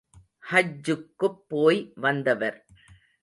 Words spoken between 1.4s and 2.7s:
போய் வந்தவர்.